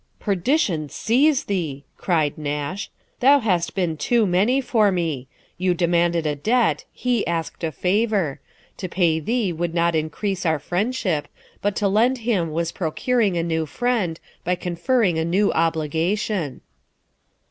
[0.29, 5.27] "Perdition seize thee!" cried Nash," thou hast been too many for me.
[5.59, 8.39] You demanded a debt, he asked a favour:
[8.77, 11.27] to pay thee would not increase our friendship;
[11.61, 16.61] but to lend him was procuring a new friend, by conferring a new obligation."